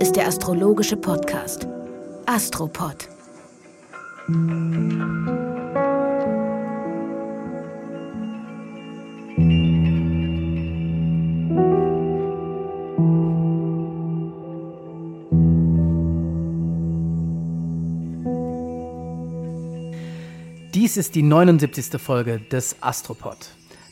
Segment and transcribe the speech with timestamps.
[0.00, 1.66] Ist der astrologische Podcast
[2.26, 3.08] Astropod.
[20.74, 22.00] Dies ist die 79.
[22.00, 23.38] Folge des Astropod,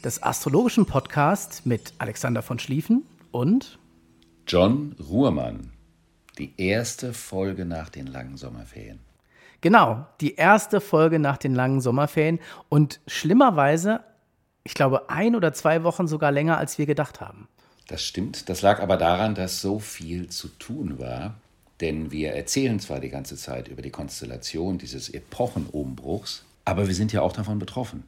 [0.04, 3.78] des astrologischen Podcasts mit Alexander von Schlieffen und
[4.46, 5.73] John Ruhrmann.
[6.38, 9.00] Die erste Folge nach den langen Sommerferien.
[9.60, 14.00] Genau, die erste Folge nach den langen Sommerferien und schlimmerweise,
[14.62, 17.48] ich glaube, ein oder zwei Wochen sogar länger, als wir gedacht haben.
[17.86, 18.48] Das stimmt.
[18.48, 21.34] Das lag aber daran, dass so viel zu tun war.
[21.80, 27.12] Denn wir erzählen zwar die ganze Zeit über die Konstellation dieses Epochenumbruchs, aber wir sind
[27.12, 28.04] ja auch davon betroffen.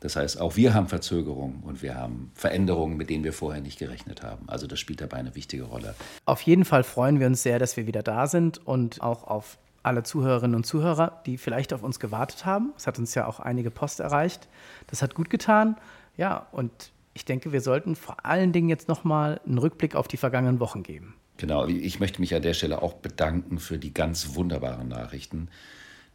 [0.00, 3.78] Das heißt, auch wir haben Verzögerungen und wir haben Veränderungen, mit denen wir vorher nicht
[3.78, 4.48] gerechnet haben.
[4.48, 5.94] Also das spielt dabei eine wichtige Rolle.
[6.24, 9.58] Auf jeden Fall freuen wir uns sehr, dass wir wieder da sind und auch auf
[9.82, 12.72] alle Zuhörerinnen und Zuhörer, die vielleicht auf uns gewartet haben.
[12.76, 14.48] Es hat uns ja auch einige Post erreicht.
[14.86, 15.76] Das hat gut getan.
[16.16, 20.16] Ja, und ich denke, wir sollten vor allen Dingen jetzt nochmal einen Rückblick auf die
[20.16, 21.14] vergangenen Wochen geben.
[21.38, 25.48] Genau, ich möchte mich an der Stelle auch bedanken für die ganz wunderbaren Nachrichten.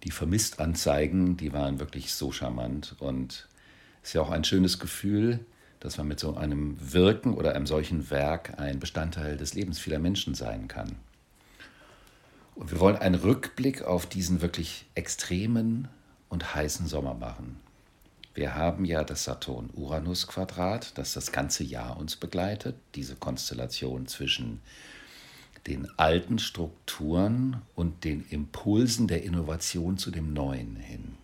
[0.03, 3.47] Die Vermisstanzeigen, die waren wirklich so charmant und
[4.03, 5.39] ist ja auch ein schönes Gefühl,
[5.79, 9.99] dass man mit so einem Wirken oder einem solchen Werk ein Bestandteil des Lebens vieler
[9.99, 10.95] Menschen sein kann.
[12.55, 15.87] Und wir wollen einen Rückblick auf diesen wirklich extremen
[16.29, 17.59] und heißen Sommer machen.
[18.35, 24.61] Wir haben ja das Saturn-Uranus-Quadrat, das das ganze Jahr uns begleitet, diese Konstellation zwischen
[25.67, 31.15] den alten Strukturen und den Impulsen der Innovation zu dem Neuen hin.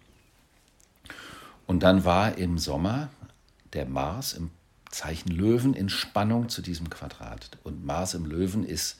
[1.69, 3.09] Und dann war im Sommer
[3.73, 4.49] der Mars im
[4.89, 7.59] Zeichen Löwen in Spannung zu diesem Quadrat.
[7.63, 8.97] Und Mars im Löwen ist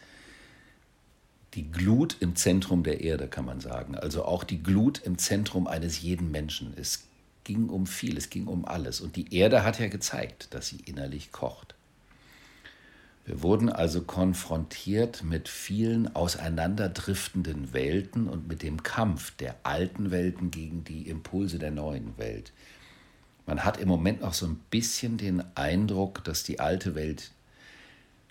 [1.56, 3.96] die Glut im Zentrum der Erde, kann man sagen.
[3.96, 6.75] Also auch die Glut im Zentrum eines jeden Menschen.
[6.78, 7.06] Es
[7.44, 9.01] ging um viel, es ging um alles.
[9.01, 11.74] Und die Erde hat ja gezeigt, dass sie innerlich kocht.
[13.30, 20.50] Wir wurden also konfrontiert mit vielen auseinanderdriftenden Welten und mit dem Kampf der alten Welten
[20.50, 22.52] gegen die Impulse der neuen Welt.
[23.46, 27.30] Man hat im Moment noch so ein bisschen den Eindruck, dass die alte Welt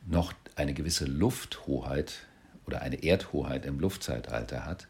[0.05, 2.15] noch eine gewisse Lufthoheit
[2.67, 4.89] oder eine Erdhoheit im Luftzeitalter hat.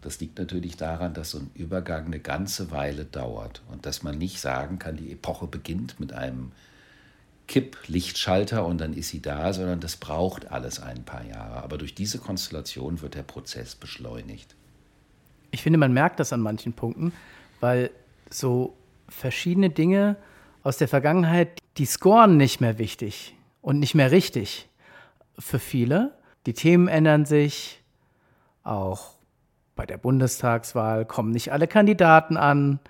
[0.00, 4.16] Das liegt natürlich daran, dass so ein Übergang eine ganze Weile dauert und dass man
[4.16, 6.52] nicht sagen kann, die Epoche beginnt mit einem
[7.46, 11.62] Kipplichtschalter und dann ist sie da, sondern das braucht alles ein paar Jahre.
[11.62, 14.54] Aber durch diese Konstellation wird der Prozess beschleunigt.
[15.50, 17.12] Ich finde, man merkt das an manchen Punkten,
[17.60, 17.90] weil
[18.30, 18.76] so
[19.08, 20.16] verschiedene Dinge
[20.62, 24.68] aus der Vergangenheit, die scoren nicht mehr wichtig und nicht mehr richtig
[25.38, 26.12] für viele.
[26.46, 27.80] Die Themen ändern sich,
[28.64, 29.10] auch
[29.76, 32.80] bei der Bundestagswahl kommen nicht alle Kandidaten an.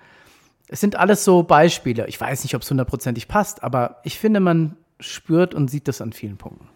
[0.67, 2.07] Es sind alles so Beispiele.
[2.07, 6.01] Ich weiß nicht, ob es hundertprozentig passt, aber ich finde, man spürt und sieht das
[6.01, 6.67] an vielen Punkten.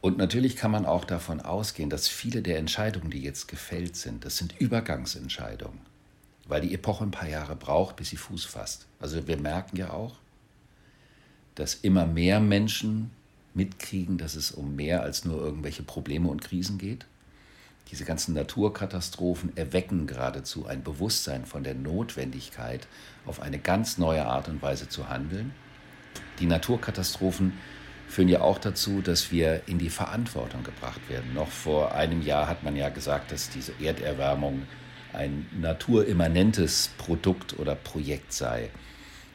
[0.00, 4.24] Und natürlich kann man auch davon ausgehen, dass viele der Entscheidungen, die jetzt gefällt sind,
[4.24, 5.78] das sind Übergangsentscheidungen,
[6.48, 8.86] weil die Epoche ein paar Jahre braucht, bis sie Fuß fasst.
[8.98, 10.14] Also wir merken ja auch,
[11.54, 13.10] dass immer mehr Menschen
[13.52, 17.06] mitkriegen, dass es um mehr als nur irgendwelche Probleme und Krisen geht.
[17.90, 22.86] Diese ganzen Naturkatastrophen erwecken geradezu ein Bewusstsein von der Notwendigkeit,
[23.26, 25.52] auf eine ganz neue Art und Weise zu handeln.
[26.38, 27.52] Die Naturkatastrophen
[28.06, 31.34] führen ja auch dazu, dass wir in die Verantwortung gebracht werden.
[31.34, 34.62] Noch vor einem Jahr hat man ja gesagt, dass diese Erderwärmung
[35.12, 38.70] ein naturimmanentes Produkt oder Projekt sei.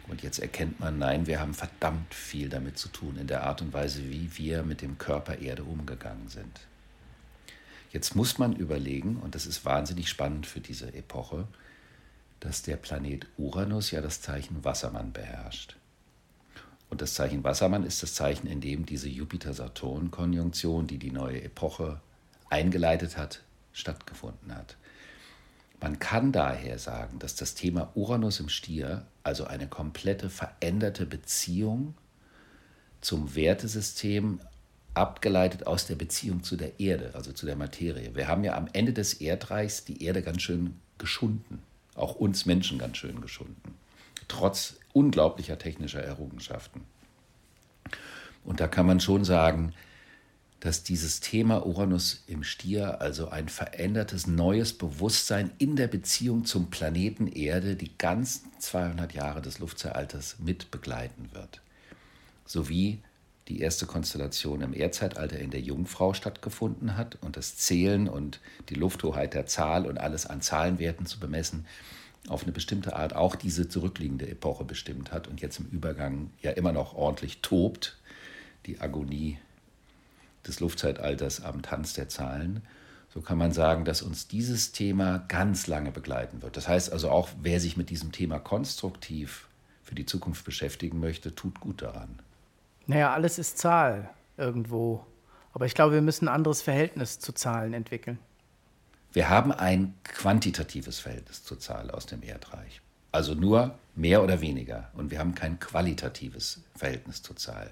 [0.08, 3.62] Und jetzt erkennt man, nein, wir haben verdammt viel damit zu tun in der Art
[3.62, 6.62] und Weise, wie wir mit dem Körper Erde umgegangen sind.
[7.96, 11.48] Jetzt muss man überlegen, und das ist wahnsinnig spannend für diese Epoche,
[12.42, 15.78] dass der Planet Uranus ja das Zeichen Wassermann beherrscht.
[16.90, 22.02] Und das Zeichen Wassermann ist das Zeichen, in dem diese Jupiter-Saturn-Konjunktion, die die neue Epoche
[22.50, 24.76] eingeleitet hat, stattgefunden hat.
[25.80, 31.96] Man kann daher sagen, dass das Thema Uranus im Stier, also eine komplette veränderte Beziehung
[33.00, 34.42] zum Wertesystem
[34.96, 38.16] abgeleitet aus der Beziehung zu der Erde, also zu der Materie.
[38.16, 41.60] Wir haben ja am Ende des Erdreichs die Erde ganz schön geschunden,
[41.96, 43.76] auch uns Menschen ganz schön geschunden,
[44.28, 46.82] trotz unglaublicher technischer Errungenschaften.
[48.44, 49.74] Und da kann man schon sagen,
[50.60, 56.72] dass dieses Thema Uranus im Stier, also ein verändertes neues Bewusstsein in der Beziehung zum
[56.72, 61.62] Planeten Erde, die ganzen 200 Jahre des Luftzeitalters mit begleiten wird.
[62.46, 63.00] Sowie
[63.48, 68.40] die erste Konstellation im Erdzeitalter in der Jungfrau stattgefunden hat und das Zählen und
[68.70, 71.66] die Lufthoheit der Zahl und alles an Zahlenwerten zu bemessen
[72.28, 76.52] auf eine bestimmte Art auch diese zurückliegende Epoche bestimmt hat und jetzt im Übergang ja
[76.52, 77.98] immer noch ordentlich tobt,
[78.66, 79.38] die Agonie
[80.48, 82.64] des Luftzeitalters am Tanz der Zahlen.
[83.14, 86.58] So kann man sagen, dass uns dieses Thema ganz lange begleiten wird.
[86.58, 89.48] Das heißt also auch, wer sich mit diesem Thema konstruktiv
[89.84, 92.20] für die Zukunft beschäftigen möchte, tut gut daran.
[92.88, 95.06] Naja, alles ist Zahl irgendwo.
[95.54, 98.20] Aber ich glaube, wir müssen ein anderes Verhältnis zu Zahlen entwickeln.
[99.14, 102.82] Wir haben ein quantitatives Verhältnis zur Zahl aus dem Erdreich.
[103.12, 104.92] Also nur mehr oder weniger.
[104.94, 107.72] Und wir haben kein qualitatives Verhältnis zur Zahl.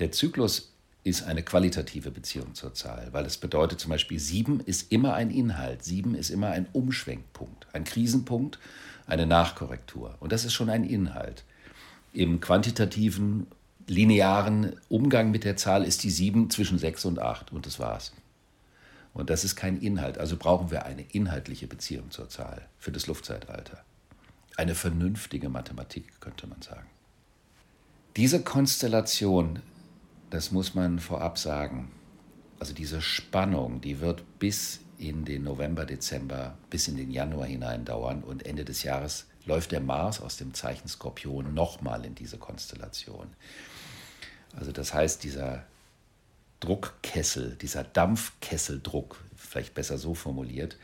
[0.00, 0.72] Der Zyklus
[1.04, 5.30] ist eine qualitative Beziehung zur Zahl, weil es bedeutet zum Beispiel, sieben ist immer ein
[5.30, 8.58] Inhalt, sieben ist immer ein Umschwenkpunkt, ein Krisenpunkt,
[9.06, 10.16] eine Nachkorrektur.
[10.20, 11.44] Und das ist schon ein Inhalt.
[12.12, 13.46] Im quantitativen
[13.86, 18.12] linearen Umgang mit der Zahl ist die 7 zwischen 6 und 8 und das war's.
[19.14, 20.18] Und das ist kein Inhalt.
[20.18, 23.84] Also brauchen wir eine inhaltliche Beziehung zur Zahl für das Luftzeitalter.
[24.56, 26.86] Eine vernünftige Mathematik, könnte man sagen.
[28.16, 29.60] Diese Konstellation,
[30.30, 31.90] das muss man vorab sagen,
[32.58, 37.84] also diese Spannung, die wird bis in den November, Dezember, bis in den Januar hinein
[37.84, 42.38] dauern und Ende des Jahres läuft der Mars aus dem Zeichen Skorpion nochmal in diese
[42.38, 43.26] Konstellation.
[44.56, 45.64] Also das heißt, dieser
[46.60, 50.76] Druckkessel, dieser Dampfkesseldruck, vielleicht besser so formuliert,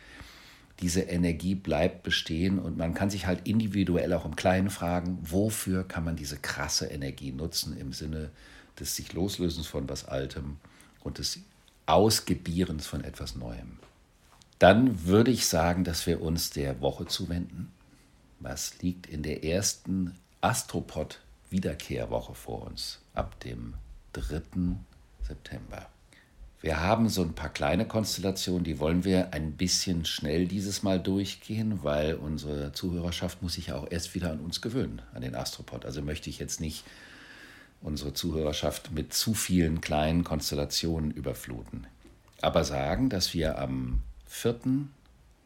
[0.81, 5.87] diese Energie bleibt bestehen und man kann sich halt individuell auch im Kleinen fragen, wofür
[5.87, 8.31] kann man diese krasse Energie nutzen im Sinne
[8.81, 10.57] des sich Loslösens von was Altem
[11.01, 11.41] und des
[11.87, 13.79] Ausgebierens von etwas Neuem.
[14.59, 17.73] Dann würde ich sagen, dass wir uns der Woche zuwenden.
[18.41, 21.21] Was liegt in der ersten Astropod
[21.51, 23.75] Wiederkehrwoche vor uns ab dem
[24.13, 24.43] 3.
[25.23, 25.87] September.
[26.61, 30.99] Wir haben so ein paar kleine Konstellationen, die wollen wir ein bisschen schnell dieses Mal
[30.99, 35.37] durchgehen, weil unsere Zuhörerschaft muss sich ja auch erst wieder an uns gewöhnen, an den
[35.37, 35.85] Astropod.
[35.85, 36.85] Also möchte ich jetzt nicht
[37.81, 41.87] unsere Zuhörerschaft mit zu vielen kleinen Konstellationen überfluten.
[42.43, 44.61] Aber sagen, dass wir am 4.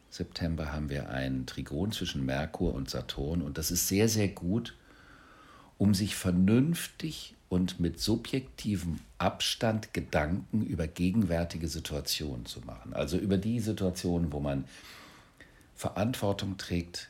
[0.09, 4.75] September haben wir ein Trigon zwischen Merkur und Saturn und das ist sehr, sehr gut,
[5.79, 12.93] um sich vernünftig und mit subjektivem Abstand Gedanken über gegenwärtige Situationen zu machen.
[12.93, 14.65] Also über die Situationen, wo man
[15.75, 17.09] Verantwortung trägt,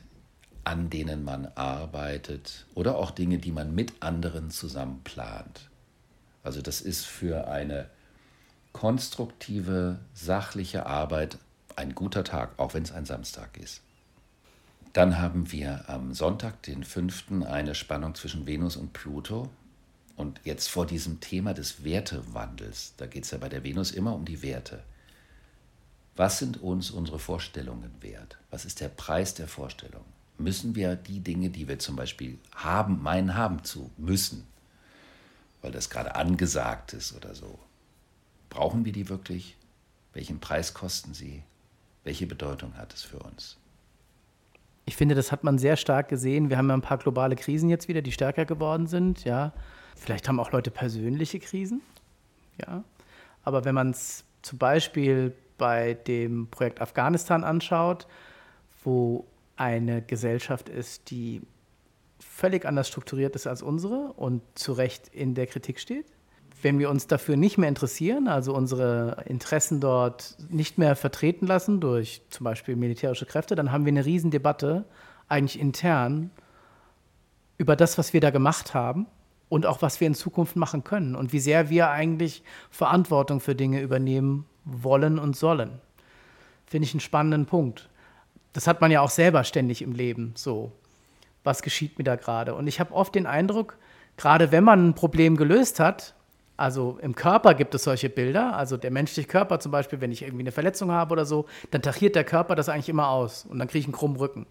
[0.64, 5.68] an denen man arbeitet oder auch Dinge, die man mit anderen zusammen plant.
[6.42, 7.90] Also das ist für eine
[8.72, 11.38] konstruktive, sachliche Arbeit
[11.76, 13.82] ein guter Tag, auch wenn es ein Samstag ist.
[14.92, 19.50] Dann haben wir am Sonntag, den 5., eine Spannung zwischen Venus und Pluto.
[20.16, 24.14] Und jetzt vor diesem Thema des Wertewandels, da geht es ja bei der Venus immer
[24.14, 24.84] um die Werte.
[26.16, 28.38] Was sind uns unsere Vorstellungen wert?
[28.50, 30.04] Was ist der Preis der Vorstellung?
[30.38, 34.46] Müssen wir die Dinge, die wir zum Beispiel haben, meinen haben zu müssen,
[35.60, 37.58] weil das gerade angesagt ist oder so,
[38.48, 39.56] brauchen wir die wirklich?
[40.12, 41.42] Welchen Preis kosten sie?
[42.04, 43.56] Welche Bedeutung hat es für uns?
[44.86, 46.50] Ich finde, das hat man sehr stark gesehen.
[46.50, 49.24] Wir haben ja ein paar globale Krisen jetzt wieder, die stärker geworden sind.
[49.24, 49.52] Ja,
[49.96, 51.80] vielleicht haben auch Leute persönliche Krisen.
[52.60, 52.84] Ja,
[53.42, 58.06] aber wenn man es zum Beispiel bei dem Projekt Afghanistan anschaut,
[58.82, 59.24] wo
[59.56, 61.40] eine Gesellschaft ist, die
[62.18, 66.06] völlig anders strukturiert ist als unsere und zu Recht in der Kritik steht,
[66.64, 71.78] wenn wir uns dafür nicht mehr interessieren, also unsere Interessen dort nicht mehr vertreten lassen
[71.78, 74.84] durch zum Beispiel militärische Kräfte, dann haben wir eine Riesendebatte
[75.28, 76.30] eigentlich intern
[77.58, 79.06] über das, was wir da gemacht haben
[79.50, 83.54] und auch was wir in Zukunft machen können und wie sehr wir eigentlich Verantwortung für
[83.54, 85.80] Dinge übernehmen wollen und sollen.
[86.66, 87.90] Finde ich einen spannenden Punkt.
[88.54, 90.72] Das hat man ja auch selber ständig im Leben so.
[91.44, 92.54] Was geschieht mir da gerade?
[92.54, 93.76] Und ich habe oft den Eindruck,
[94.16, 96.14] gerade wenn man ein Problem gelöst hat,
[96.56, 98.56] also im Körper gibt es solche Bilder.
[98.56, 101.82] Also der menschliche Körper zum Beispiel, wenn ich irgendwie eine Verletzung habe oder so, dann
[101.82, 104.46] tachiert der Körper das eigentlich immer aus und dann kriege ich einen krummen Rücken.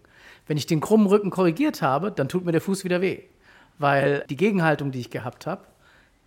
[0.46, 3.22] Wenn ich den krummen Rücken korrigiert habe, dann tut mir der Fuß wieder weh,
[3.78, 5.62] weil die Gegenhaltung, die ich gehabt habe,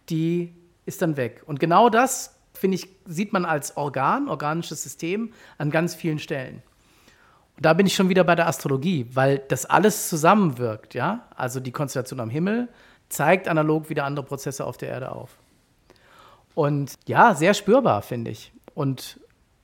[0.10, 0.56] die
[0.86, 1.44] ist dann weg.
[1.46, 6.64] Und genau das, finde ich, sieht man als Organ, organisches System an ganz vielen Stellen.
[7.56, 11.28] Und da bin ich schon wieder bei der Astrologie, weil das alles zusammenwirkt, ja.
[11.36, 12.70] Also die Konstellation am Himmel
[13.10, 15.38] zeigt analog wieder andere Prozesse auf der Erde auf.
[16.58, 18.52] Und ja, sehr spürbar, finde ich.
[18.74, 19.20] Und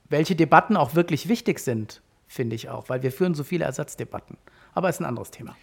[0.09, 4.37] welche Debatten auch wirklich wichtig sind, finde ich auch, weil wir führen so viele Ersatzdebatten.
[4.75, 5.57] Aber ist ein anderes Thema.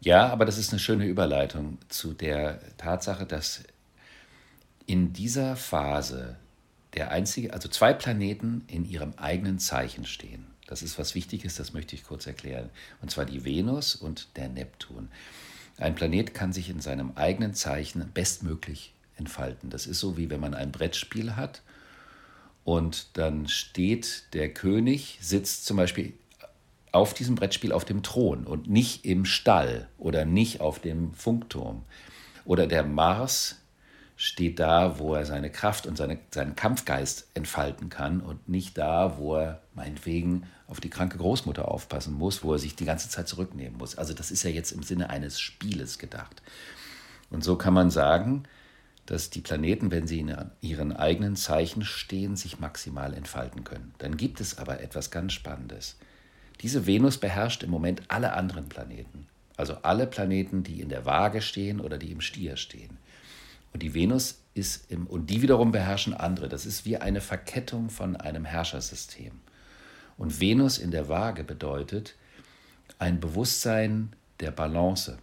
[0.00, 3.62] Ja, aber das ist eine schöne Überleitung zu der Tatsache, dass
[4.86, 6.34] in dieser Phase
[6.94, 10.48] der einzige, also zwei Planeten in ihrem eigenen Zeichen stehen.
[10.66, 12.70] Das ist was Wichtiges, das möchte ich kurz erklären.
[13.00, 15.10] Und zwar die Venus und der Neptun.
[15.76, 19.70] Ein Planet kann sich in seinem eigenen Zeichen bestmöglich entfalten.
[19.70, 21.62] Das ist so, wie wenn man ein Brettspiel hat
[22.64, 26.12] und dann steht der König, sitzt zum Beispiel
[26.92, 31.84] auf diesem Brettspiel auf dem Thron und nicht im Stall oder nicht auf dem Funkturm.
[32.44, 33.56] Oder der Mars
[34.16, 39.16] steht da, wo er seine Kraft und seine, seinen Kampfgeist entfalten kann und nicht da,
[39.16, 43.28] wo er meinetwegen auf die kranke Großmutter aufpassen muss, wo er sich die ganze Zeit
[43.28, 43.96] zurücknehmen muss.
[43.96, 46.42] Also das ist ja jetzt im Sinne eines Spieles gedacht.
[47.30, 48.42] Und so kann man sagen,
[49.08, 53.94] dass die Planeten, wenn sie in ihren eigenen Zeichen stehen, sich maximal entfalten können.
[53.96, 55.96] Dann gibt es aber etwas ganz Spannendes.
[56.60, 59.26] Diese Venus beherrscht im Moment alle anderen Planeten.
[59.56, 62.98] Also alle Planeten, die in der Waage stehen oder die im Stier stehen.
[63.72, 66.50] Und die Venus ist im, und die wiederum beherrschen andere.
[66.50, 69.32] Das ist wie eine Verkettung von einem Herrschersystem.
[70.18, 72.14] Und Venus in der Waage bedeutet
[72.98, 75.16] ein Bewusstsein der Balance.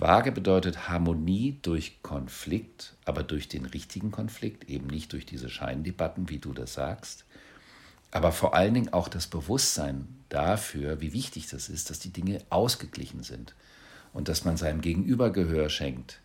[0.00, 6.30] Waage bedeutet Harmonie durch Konflikt, aber durch den richtigen Konflikt, eben nicht durch diese Scheindebatten,
[6.30, 7.24] wie du das sagst.
[8.10, 12.40] Aber vor allen Dingen auch das Bewusstsein dafür, wie wichtig das ist, dass die Dinge
[12.48, 13.54] ausgeglichen sind
[14.12, 16.20] und dass man seinem Gegenüber Gehör schenkt,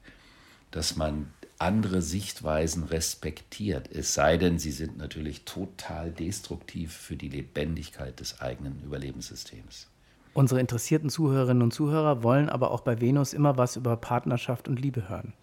[0.72, 7.30] dass man andere Sichtweisen respektiert, es sei denn, sie sind natürlich total destruktiv für die
[7.30, 9.88] Lebendigkeit des eigenen Überlebenssystems.
[10.36, 14.82] Unsere interessierten Zuhörerinnen und Zuhörer wollen aber auch bei Venus immer was über Partnerschaft und
[14.82, 15.34] Liebe hören.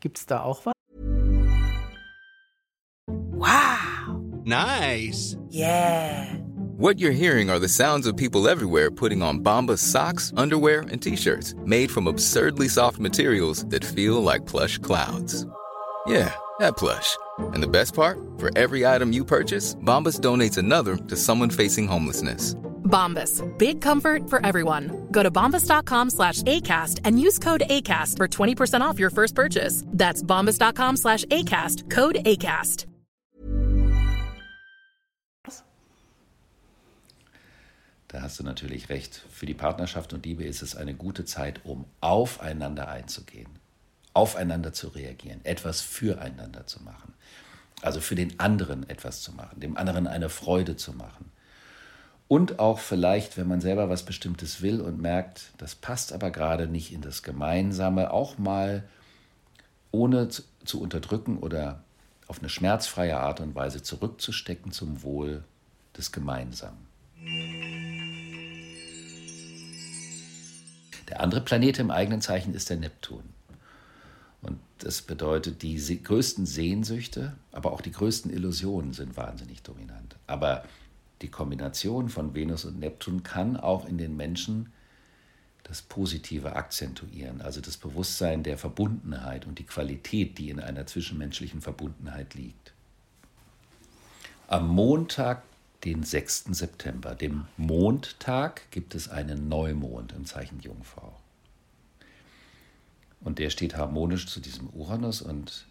[0.00, 0.72] Gibt es da auch was?
[3.06, 4.22] Wow!
[4.44, 5.36] Nice!
[5.50, 6.24] Yeah!
[6.78, 11.02] What you're hearing are the sounds of people everywhere putting on Bombas socks, underwear, and
[11.02, 15.46] t-shirts made from absurdly soft materials that feel like plush clouds.
[16.06, 17.18] Yeah, that plush.
[17.52, 18.18] And the best part?
[18.38, 22.54] For every item you purchase, Bombas donates another to someone facing homelessness.
[22.88, 23.42] Bombas.
[23.58, 25.06] Big comfort for everyone.
[25.12, 29.84] Go to bombas.com slash ACAST and use code ACAST for 20% off your first purchase.
[29.86, 31.88] That's bombas.com slash ACAST.
[31.90, 32.86] Code ACAST.
[38.08, 39.22] Da hast du natürlich recht.
[39.30, 43.50] Für die Partnerschaft und Liebe ist es eine gute Zeit, um aufeinander einzugehen,
[44.14, 47.12] aufeinander zu reagieren, etwas füreinander zu machen.
[47.82, 51.30] Also für den anderen etwas zu machen, dem anderen eine Freude zu machen.
[52.28, 56.66] Und auch vielleicht, wenn man selber was Bestimmtes will und merkt, das passt aber gerade
[56.66, 58.84] nicht in das Gemeinsame, auch mal
[59.90, 61.82] ohne zu unterdrücken oder
[62.26, 65.42] auf eine schmerzfreie Art und Weise zurückzustecken zum Wohl
[65.96, 66.86] des Gemeinsamen.
[71.08, 73.22] Der andere Planet im eigenen Zeichen ist der Neptun.
[74.42, 80.16] Und das bedeutet, die größten Sehnsüchte, aber auch die größten Illusionen sind wahnsinnig dominant.
[80.26, 80.64] Aber
[81.22, 84.72] die Kombination von Venus und Neptun kann auch in den Menschen
[85.64, 91.60] das Positive akzentuieren, also das Bewusstsein der Verbundenheit und die Qualität, die in einer zwischenmenschlichen
[91.60, 92.72] Verbundenheit liegt.
[94.46, 95.42] Am Montag,
[95.84, 96.46] den 6.
[96.52, 101.14] September, dem Mondtag, gibt es einen Neumond im Zeichen Jungfrau.
[103.20, 105.66] Und der steht harmonisch zu diesem Uranus und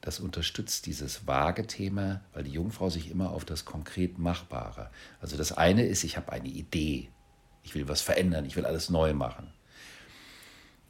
[0.00, 4.90] das unterstützt dieses vage Thema, weil die Jungfrau sich immer auf das konkret Machbare.
[5.20, 7.08] Also das eine ist, ich habe eine Idee,
[7.62, 9.52] ich will was verändern, ich will alles neu machen.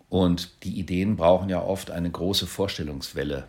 [0.08, 3.46] Und die Ideen brauchen ja oft eine große Vorstellungswelle,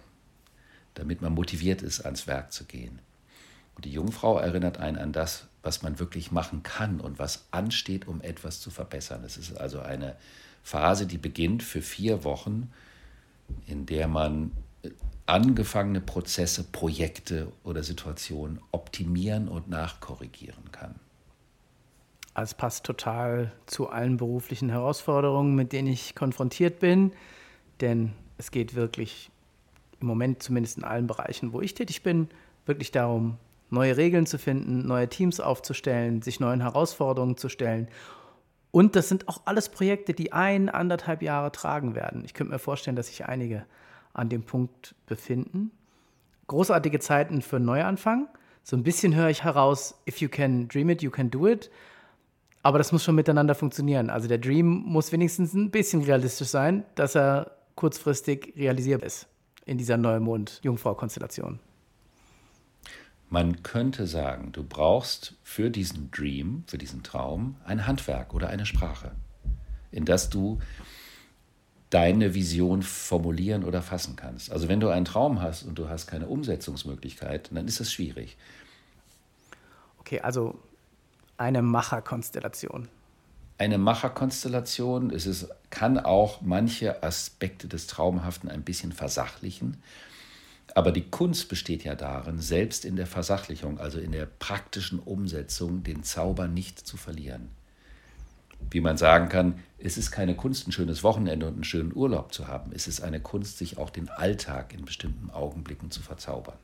[0.94, 3.00] damit man motiviert ist, ans Werk zu gehen.
[3.76, 8.08] Und die Jungfrau erinnert einen an das, was man wirklich machen kann und was ansteht,
[8.08, 9.24] um etwas zu verbessern.
[9.24, 10.16] Es ist also eine
[10.64, 12.72] Phase, die beginnt für vier Wochen,
[13.66, 14.52] in der man
[15.30, 20.96] angefangene Prozesse, Projekte oder Situationen optimieren und nachkorrigieren kann.
[22.34, 27.12] Also es passt total zu allen beruflichen Herausforderungen, mit denen ich konfrontiert bin,
[27.82, 29.30] denn es geht wirklich
[30.00, 32.30] im Moment zumindest in allen Bereichen, wo ich tätig bin,
[32.66, 33.38] wirklich darum,
[33.70, 37.88] neue Regeln zu finden, neue Teams aufzustellen, sich neuen Herausforderungen zu stellen.
[38.72, 42.24] Und das sind auch alles Projekte, die ein, anderthalb Jahre tragen werden.
[42.24, 43.66] Ich könnte mir vorstellen, dass sich einige
[44.14, 45.72] an dem Punkt befinden.
[46.48, 48.28] Großartige Zeiten für einen Neuanfang.
[48.64, 51.70] So ein bisschen höre ich heraus, if you can dream it, you can do it.
[52.62, 54.10] Aber das muss schon miteinander funktionieren.
[54.10, 59.28] Also der Dream muss wenigstens ein bisschen realistisch sein, dass er kurzfristig realisierbar ist
[59.66, 61.60] in dieser Neumond-Jungfrau-Konstellation.
[63.30, 68.66] Man könnte sagen, du brauchst für diesen Dream, für diesen Traum, ein Handwerk oder eine
[68.66, 69.12] Sprache,
[69.92, 70.58] in das du
[71.90, 74.52] deine Vision formulieren oder fassen kannst.
[74.52, 78.38] Also wenn du einen Traum hast und du hast keine Umsetzungsmöglichkeit, dann ist es schwierig.
[80.00, 80.60] Okay, also
[81.38, 82.88] eine Macherkonstellation.
[83.58, 89.82] Eine Macherkonstellation, es ist, kann auch manche Aspekte des Traumhaften ein bisschen versachlichen.
[90.76, 95.84] Aber die Kunst besteht ja darin, selbst in der Versachlichung, also in der praktischen Umsetzung,
[95.84, 97.50] den Zauber nicht zu verlieren.
[98.72, 102.34] Wie man sagen kann, es ist keine Kunst, ein schönes Wochenende und einen schönen Urlaub
[102.34, 102.72] zu haben.
[102.74, 106.58] Es ist eine Kunst, sich auch den Alltag in bestimmten Augenblicken zu verzaubern.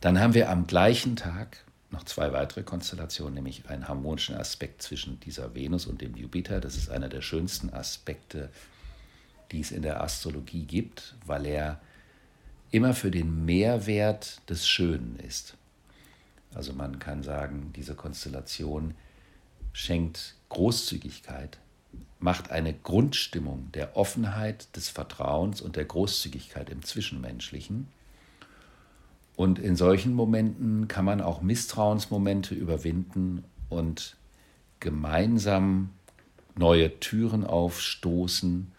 [0.00, 5.20] Dann haben wir am gleichen Tag noch zwei weitere Konstellationen, nämlich einen harmonischen Aspekt zwischen
[5.20, 6.60] dieser Venus und dem Jupiter.
[6.60, 8.50] Das ist einer der schönsten Aspekte,
[9.52, 11.80] die es in der Astrologie gibt, weil er
[12.70, 15.56] immer für den Mehrwert des Schönen ist.
[16.54, 18.94] Also man kann sagen, diese Konstellation
[19.72, 21.58] schenkt Großzügigkeit,
[22.18, 27.88] macht eine Grundstimmung der Offenheit, des Vertrauens und der Großzügigkeit im Zwischenmenschlichen
[29.36, 34.16] und in solchen Momenten kann man auch Misstrauensmomente überwinden und
[34.80, 35.90] gemeinsam
[36.56, 38.70] neue Türen aufstoßen,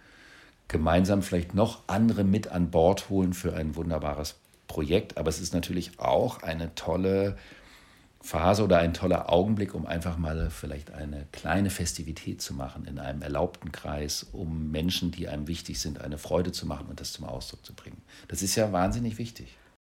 [0.67, 4.35] gemeinsam vielleicht noch andere mit an Bord holen für ein wunderbares
[4.67, 5.17] Projekt.
[5.17, 7.37] Aber es ist natürlich auch eine tolle
[8.25, 12.97] Phase oder ein toller Augenblick, um einfach mal vielleicht eine kleine Festivität zu machen in
[12.97, 17.13] einem erlaubten Kreis, um Menschen, die einem wichtig sind, eine Freude zu machen und das
[17.13, 18.01] zum Ausdruck zu bringen.
[18.27, 19.55] Das ist ja wahnsinnig wichtig.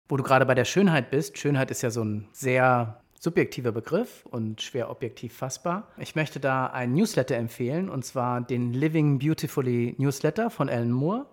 [0.09, 4.25] Wo du gerade bei der Schönheit bist, Schönheit ist ja so ein sehr subjektiver Begriff
[4.25, 5.87] und schwer objektiv fassbar.
[5.97, 11.27] Ich möchte da einen Newsletter empfehlen, und zwar den Living Beautifully Newsletter von Alan Moore.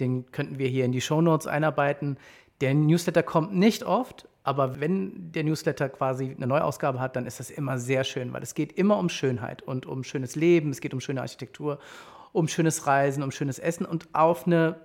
[0.00, 2.16] Den könnten wir hier in die Show Notes einarbeiten.
[2.60, 7.40] Der Newsletter kommt nicht oft, aber wenn der Newsletter quasi eine Neuausgabe hat, dann ist
[7.40, 10.80] das immer sehr schön, weil es geht immer um Schönheit und um schönes Leben, es
[10.80, 11.78] geht um schöne Architektur,
[12.32, 14.76] um schönes Reisen, um schönes Essen und auf eine,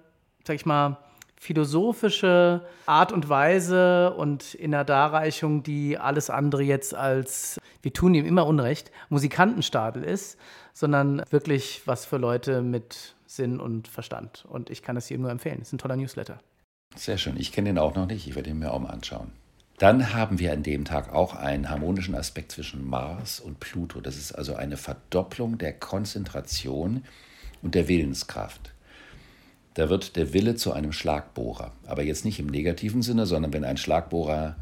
[0.45, 0.97] sag ich mal,
[1.39, 8.13] philosophische Art und Weise und in der Darreichung, die alles andere jetzt als, wir tun
[8.15, 10.37] ihm immer Unrecht, Musikantenstadel ist,
[10.73, 14.45] sondern wirklich was für Leute mit Sinn und Verstand.
[14.49, 15.59] Und ich kann es jedem nur empfehlen.
[15.61, 16.39] Es ist ein toller Newsletter.
[16.95, 17.37] Sehr schön.
[17.37, 18.27] Ich kenne den auch noch nicht.
[18.27, 19.31] Ich werde ihn mir auch mal anschauen.
[19.77, 24.01] Dann haben wir an dem Tag auch einen harmonischen Aspekt zwischen Mars und Pluto.
[24.01, 27.03] Das ist also eine Verdopplung der Konzentration
[27.61, 28.73] und der Willenskraft
[29.77, 31.71] da wird der Wille zu einem Schlagbohrer.
[31.85, 34.55] Aber jetzt nicht im negativen Sinne, sondern wenn ein Schlagbohrer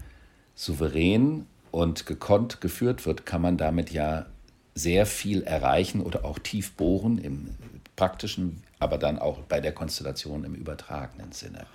[0.56, 4.26] souverän und gekonnt geführt wird, kann man damit ja
[4.74, 7.56] sehr viel erreichen oder auch tief bohren im
[7.96, 11.66] praktischen, aber dann auch bei der Konstellation im übertragenen Sinne.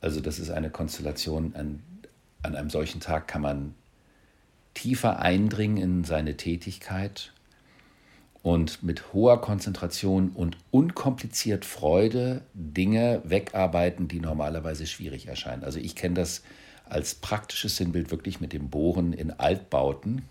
[0.00, 1.80] Also das ist eine Konstellation, an,
[2.42, 3.74] an einem solchen Tag kann man
[4.74, 7.32] tiefer eindringen in seine Tätigkeit
[8.42, 15.64] und mit hoher Konzentration und unkompliziert Freude Dinge wegarbeiten, die normalerweise schwierig erscheinen.
[15.64, 16.42] Also ich kenne das
[16.88, 20.22] als praktisches Sinnbild wirklich mit dem Bohren in Altbauten,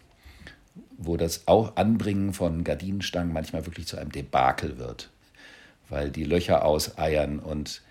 [0.98, 5.10] wo das auch Anbringen von Gardinenstangen manchmal wirklich zu einem Debakel wird,
[5.88, 7.82] weil die Löcher auseiern und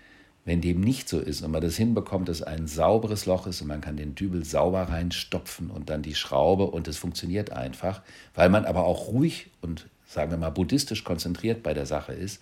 [0.45, 3.67] wenn dem nicht so ist und man das hinbekommt, dass ein sauberes Loch ist und
[3.67, 8.01] man kann den Dübel sauber reinstopfen und dann die Schraube und es funktioniert einfach,
[8.33, 12.41] weil man aber auch ruhig und sagen wir mal, buddhistisch konzentriert bei der Sache ist,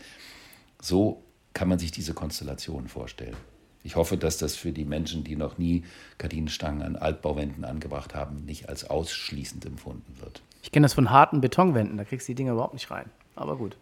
[0.82, 3.36] so kann man sich diese Konstellation vorstellen.
[3.84, 5.84] Ich hoffe, dass das für die Menschen, die noch nie
[6.18, 10.42] Gardinenstangen an Altbauwänden angebracht haben, nicht als ausschließend empfunden wird.
[10.62, 13.10] Ich kenne das von harten Betonwänden, da kriegst du die Dinger überhaupt nicht rein.
[13.36, 13.78] Aber gut.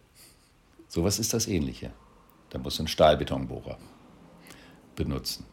[0.88, 1.92] Sowas ist das Ähnliche.
[2.50, 3.78] Da musst du einen Stahlbetonbohrer
[4.96, 5.44] benutzen.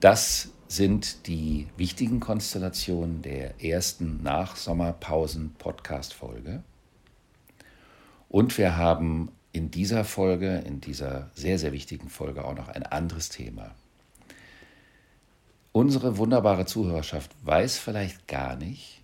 [0.00, 6.62] Das sind die wichtigen Konstellationen der ersten Nachsommerpausen-Podcast-Folge.
[8.28, 12.82] Und wir haben in dieser Folge, in dieser sehr, sehr wichtigen Folge auch noch ein
[12.82, 13.70] anderes Thema.
[15.70, 19.00] Unsere wunderbare Zuhörerschaft weiß vielleicht gar nicht,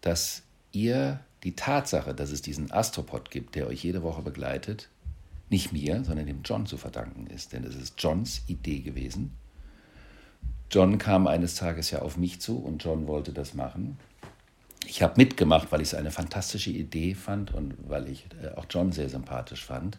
[0.00, 4.88] dass ihr die Tatsache, dass es diesen Astropod gibt, der euch jede Woche begleitet,
[5.52, 7.52] nicht mir, sondern dem John zu verdanken ist.
[7.52, 9.36] Denn es ist Johns Idee gewesen.
[10.70, 13.98] John kam eines Tages ja auf mich zu und John wollte das machen
[14.86, 18.66] ich habe mitgemacht, weil ich es eine fantastische Idee fand und weil ich äh, auch
[18.68, 19.98] John sehr sympathisch fand.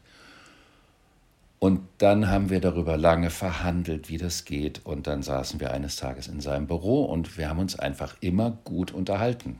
[1.59, 4.85] Und dann haben wir darüber lange verhandelt, wie das geht.
[4.85, 8.51] Und dann saßen wir eines Tages in seinem Büro und wir haben uns einfach immer
[8.65, 9.59] gut unterhalten.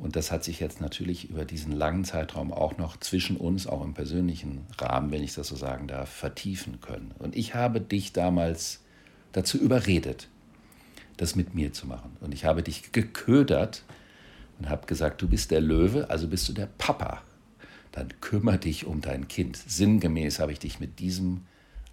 [0.00, 3.84] Und das hat sich jetzt natürlich über diesen langen Zeitraum auch noch zwischen uns, auch
[3.84, 7.12] im persönlichen Rahmen, wenn ich das so sagen darf, vertiefen können.
[7.18, 8.80] Und ich habe dich damals
[9.32, 10.28] dazu überredet,
[11.18, 12.16] das mit mir zu machen.
[12.20, 13.82] Und ich habe dich geködert
[14.58, 17.22] und habe gesagt, du bist der Löwe, also bist du der Papa
[17.92, 19.56] dann kümmere dich um dein Kind.
[19.56, 21.42] Sinngemäß habe ich dich mit diesem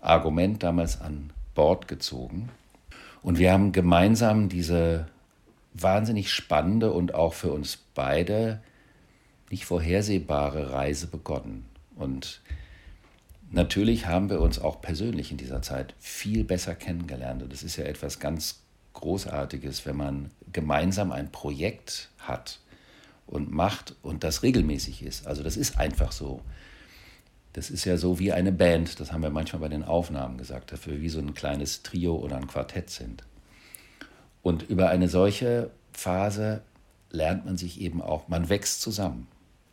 [0.01, 2.49] Argument damals an Bord gezogen.
[3.23, 5.07] Und wir haben gemeinsam diese
[5.81, 8.61] wahnsinnig spannende und auch für uns beide
[9.49, 11.65] nicht vorhersehbare Reise begonnen.
[11.95, 12.41] Und
[13.49, 17.43] natürlich haben wir uns auch persönlich in dieser Zeit viel besser kennengelernt.
[17.43, 18.61] Und es ist ja etwas ganz
[18.93, 22.59] Großartiges, wenn man gemeinsam ein Projekt hat
[23.27, 25.27] und macht und das regelmäßig ist.
[25.27, 26.41] Also das ist einfach so.
[27.53, 30.71] Das ist ja so wie eine Band, das haben wir manchmal bei den Aufnahmen gesagt,
[30.71, 33.23] dass wie so ein kleines Trio oder ein Quartett sind.
[34.41, 36.61] Und über eine solche Phase
[37.09, 39.27] lernt man sich eben auch, man wächst zusammen.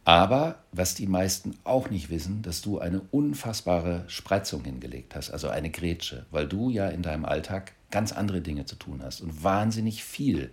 [0.04, 5.48] Aber was die meisten auch nicht wissen, dass du eine unfassbare Spreizung hingelegt hast, also
[5.48, 9.42] eine Grätsche, weil du ja in deinem Alltag ganz andere Dinge zu tun hast und
[9.42, 10.50] wahnsinnig viel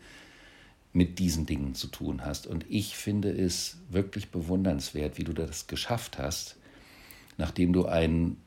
[0.94, 2.48] mit diesen Dingen zu tun hast.
[2.48, 6.56] Und ich finde es wirklich bewundernswert, wie du das geschafft hast,
[7.38, 8.38] nachdem du einen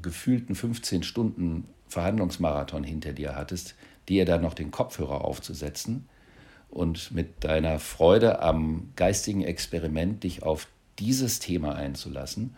[0.00, 3.74] gefühlten 15 Stunden Verhandlungsmarathon hinter dir hattest,
[4.08, 6.08] dir dann noch den Kopfhörer aufzusetzen
[6.70, 10.68] und mit deiner Freude am geistigen Experiment dich auf
[10.98, 12.54] dieses Thema einzulassen.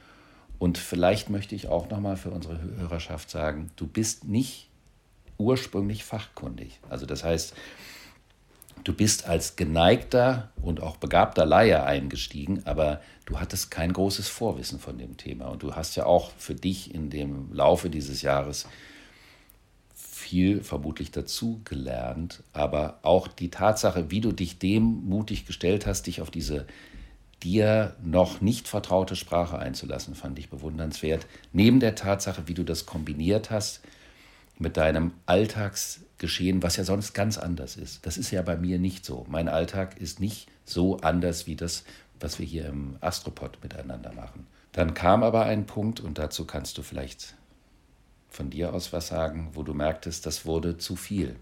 [0.59, 4.69] Und vielleicht möchte ich auch nochmal für unsere Hörerschaft sagen, du bist nicht
[5.39, 6.81] ursprünglich fachkundig.
[6.89, 7.55] Also das heißt,
[8.83, 14.79] Du bist als geneigter und auch begabter Laie eingestiegen, aber du hattest kein großes Vorwissen
[14.79, 15.47] von dem Thema.
[15.49, 18.67] Und du hast ja auch für dich in dem Laufe dieses Jahres
[20.31, 22.45] viel vermutlich dazu gelernt.
[22.53, 26.67] Aber auch die Tatsache, wie du dich dem mutig gestellt hast, dich auf diese
[27.43, 31.27] dir noch nicht vertraute Sprache einzulassen, fand ich bewundernswert.
[31.53, 33.81] Neben der Tatsache, wie du das kombiniert hast
[34.57, 38.07] mit deinem Alltagsgeschehen, was ja sonst ganz anders ist.
[38.07, 39.27] Das ist ja bei mir nicht so.
[39.29, 41.83] Mein Alltag ist nicht so anders wie das,
[42.21, 44.47] was wir hier im Astropod miteinander machen.
[44.71, 47.35] Dann kam aber ein Punkt, und dazu kannst du vielleicht
[48.31, 51.37] von dir aus was sagen, wo du merktest, das wurde zu viel.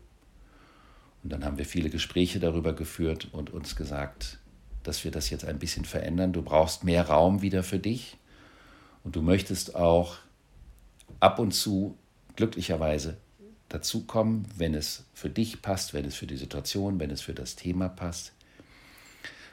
[1.23, 4.39] Und dann haben wir viele Gespräche darüber geführt und uns gesagt,
[4.83, 6.33] dass wir das jetzt ein bisschen verändern.
[6.33, 8.17] Du brauchst mehr Raum wieder für dich
[9.05, 10.17] und du möchtest auch
[11.21, 11.97] ab und zu
[12.37, 13.17] glücklicherweise
[13.69, 17.57] dazukommen, wenn es für dich passt, wenn es für die Situation, wenn es für das
[17.57, 18.33] Thema passt.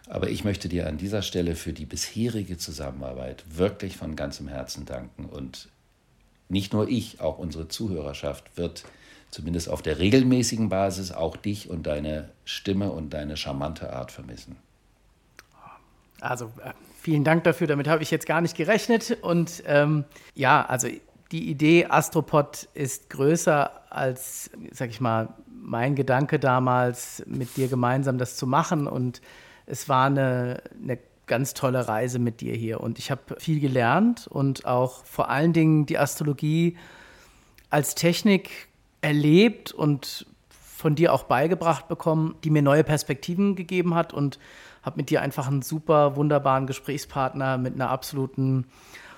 [0.07, 4.85] Aber ich möchte dir an dieser Stelle für die bisherige Zusammenarbeit wirklich von ganzem Herzen
[4.85, 5.25] danken.
[5.25, 5.69] Und
[6.49, 8.85] nicht nur ich, auch unsere Zuhörerschaft wird
[9.31, 14.55] zumindest auf der regelmäßigen Basis auch dich und deine Stimme und deine charmante Art vermissen.
[16.21, 19.17] Also äh, vielen Dank dafür, damit habe ich jetzt gar nicht gerechnet.
[19.21, 20.87] Und ähm, ja, also
[21.31, 28.17] die Idee Astropod ist größer als, sag ich mal, mein Gedanke damals, mit dir gemeinsam
[28.17, 28.87] das zu machen.
[28.87, 29.21] Und
[29.65, 30.97] es war eine, eine
[31.27, 32.81] ganz tolle Reise mit dir hier.
[32.81, 36.77] Und ich habe viel gelernt und auch vor allen Dingen die Astrologie
[37.69, 38.69] als Technik
[39.01, 44.39] erlebt und von dir auch beigebracht bekommen, die mir neue Perspektiven gegeben hat und
[44.83, 48.65] habe mit dir einfach einen super wunderbaren Gesprächspartner mit einer absoluten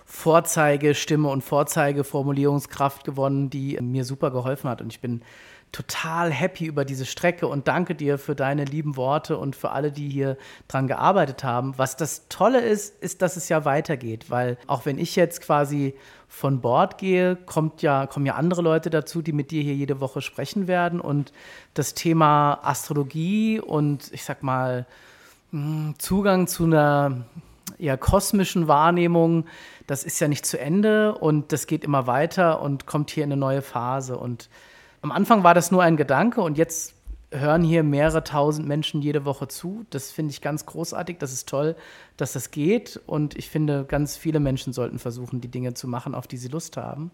[0.06, 4.82] Vorzeigestimme und Vorzeigeformulierungskraft gewonnen, die mir super geholfen hat.
[4.82, 5.22] Und ich bin
[5.71, 9.91] total happy über diese Strecke und danke dir für deine lieben Worte und für alle,
[9.91, 11.73] die hier dran gearbeitet haben.
[11.77, 15.93] Was das Tolle ist, ist, dass es ja weitergeht, weil auch wenn ich jetzt quasi
[16.27, 19.99] von Bord gehe, kommt ja, kommen ja andere Leute dazu, die mit dir hier jede
[19.99, 21.32] Woche sprechen werden und
[21.73, 24.86] das Thema Astrologie und ich sag mal
[25.51, 27.25] hm, Zugang zu einer
[27.77, 29.45] eher kosmischen Wahrnehmung,
[29.86, 33.32] das ist ja nicht zu Ende und das geht immer weiter und kommt hier in
[33.32, 34.17] eine neue Phase.
[34.17, 34.49] Und
[35.01, 36.93] am Anfang war das nur ein Gedanke und jetzt
[37.31, 39.86] hören hier mehrere tausend Menschen jede Woche zu.
[39.89, 41.17] Das finde ich ganz großartig.
[41.17, 41.75] Das ist toll,
[42.15, 42.99] dass das geht.
[43.05, 46.47] Und ich finde, ganz viele Menschen sollten versuchen, die Dinge zu machen, auf die sie
[46.47, 47.12] Lust haben.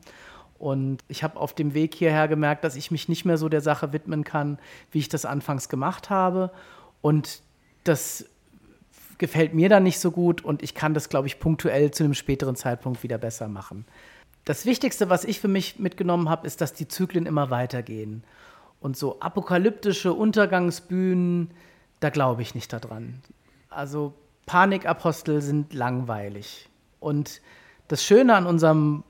[0.59, 3.61] Und ich habe auf dem Weg hierher gemerkt, dass ich mich nicht mehr so der
[3.61, 4.59] Sache widmen kann,
[4.91, 6.51] wie ich das anfangs gemacht habe.
[7.01, 7.41] Und
[7.83, 8.25] das
[9.17, 12.13] gefällt mir dann nicht so gut und ich kann das, glaube ich, punktuell zu einem
[12.13, 13.85] späteren Zeitpunkt wieder besser machen.
[14.45, 18.23] Das Wichtigste, was ich für mich mitgenommen habe, ist, dass die Zyklen immer weitergehen.
[18.81, 21.51] Und so apokalyptische Untergangsbühnen,
[22.01, 23.21] da glaube ich nicht daran.
[23.69, 24.13] Also
[24.45, 26.69] Panikapostel sind langweilig.
[26.99, 27.41] Und
[27.87, 29.03] das Schöne an unserem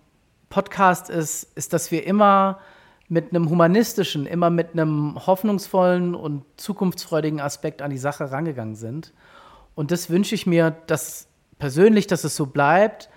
[0.50, 2.60] Podcast ist, ist, dass wir immer
[3.10, 9.14] mit einem humanistischen, immer mit einem hoffnungsvollen und zukunftsfreudigen Aspekt an die Sache rangegangen sind.
[9.74, 13.10] Und das wünsche ich mir, dass persönlich, dass es so bleibt.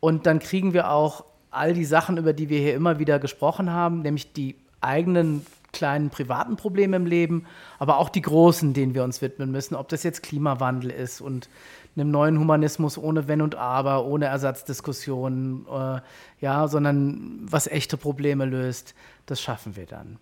[0.00, 3.70] Und dann kriegen wir auch all die Sachen, über die wir hier immer wieder gesprochen
[3.70, 7.46] haben, nämlich die eigenen kleinen privaten Probleme im Leben,
[7.78, 11.48] aber auch die großen, denen wir uns widmen müssen, ob das jetzt Klimawandel ist und
[11.96, 16.00] einem neuen Humanismus ohne Wenn und Aber, ohne Ersatzdiskussionen, äh,
[16.40, 18.94] ja, sondern was echte Probleme löst,
[19.26, 20.18] das schaffen wir dann.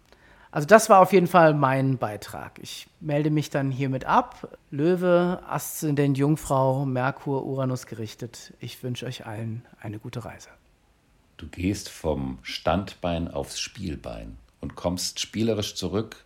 [0.51, 2.59] Also das war auf jeden Fall mein Beitrag.
[2.63, 4.57] Ich melde mich dann hiermit ab.
[4.71, 8.55] Löwe, Aszendent Jungfrau, Merkur, Uranus gerichtet.
[8.59, 10.49] Ich wünsche euch allen eine gute Reise.
[11.39, 16.25] Du gehst vom Standbein aufs Spielbein und kommst spielerisch zurück,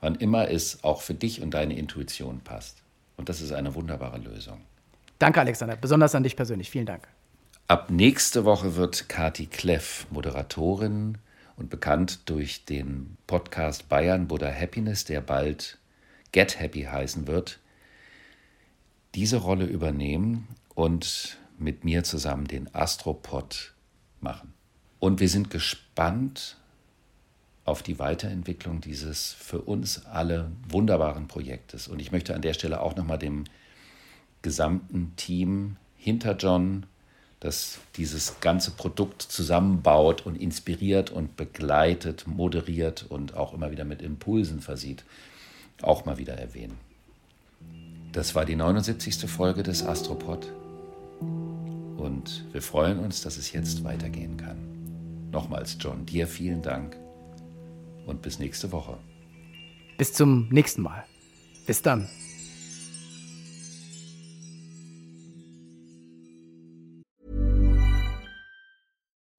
[0.00, 2.82] wann immer es auch für dich und deine Intuition passt.
[3.16, 4.60] Und das ist eine wunderbare Lösung.
[5.18, 5.76] Danke, Alexander.
[5.76, 6.70] Besonders an dich persönlich.
[6.70, 7.08] Vielen Dank.
[7.66, 11.16] Ab nächste Woche wird Kati Kleff Moderatorin
[11.56, 15.78] und bekannt durch den Podcast Bayern Buddha Happiness, der bald
[16.32, 17.58] Get Happy heißen wird,
[19.14, 23.72] diese Rolle übernehmen und mit mir zusammen den Astropod
[24.22, 24.52] machen.
[24.98, 26.56] Und wir sind gespannt
[27.64, 31.88] auf die Weiterentwicklung dieses für uns alle wunderbaren Projektes.
[31.88, 33.44] Und ich möchte an der Stelle auch nochmal dem
[34.42, 36.86] gesamten Team hinter John,
[37.38, 44.02] das dieses ganze Produkt zusammenbaut und inspiriert und begleitet, moderiert und auch immer wieder mit
[44.02, 45.04] Impulsen versieht,
[45.80, 46.78] auch mal wieder erwähnen.
[48.12, 49.28] Das war die 79.
[49.30, 50.52] Folge des Astropod
[52.02, 54.58] und wir freuen uns, dass es jetzt weitergehen kann.
[55.30, 56.96] Nochmals, John, dir vielen Dank
[58.06, 58.98] und bis nächste Woche.
[59.96, 61.04] Bis zum nächsten Mal.
[61.66, 62.08] Bis dann.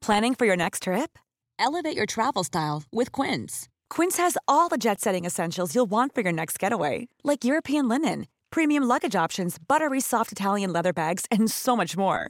[0.01, 1.17] Planning for your next trip?
[1.59, 3.69] Elevate your travel style with Quince.
[3.89, 7.87] Quince has all the jet setting essentials you'll want for your next getaway, like European
[7.87, 12.29] linen, premium luggage options, buttery soft Italian leather bags, and so much more.